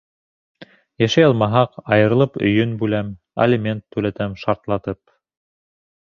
Йәшәй 1.03 1.25
алмаһаҡ, 1.25 1.75
айырылып 1.97 2.39
өйөн 2.47 2.73
бүләм, 2.83 3.11
алимент 3.45 3.85
түләтәм 3.97 4.33
шартлатып. 4.45 5.01